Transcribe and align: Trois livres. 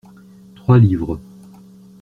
Trois 0.55 0.79
livres. 0.79 1.19